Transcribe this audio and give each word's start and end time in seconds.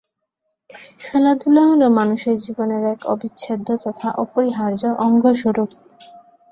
খেলাধুলা 1.01 1.63
হল 1.65 1.81
মানুষের 1.99 2.35
জীবনের 2.39 2.83
এক 2.93 2.99
অবিচ্ছেদ্য 3.05 3.67
তথা 3.83 4.07
অপরিহার্য 4.23 4.83
অঙ্গস্বরূপ। 5.05 5.69